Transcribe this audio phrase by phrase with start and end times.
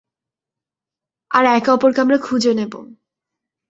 [1.31, 2.79] আর একে-অপরকে আমরা খুঁজে নেবো।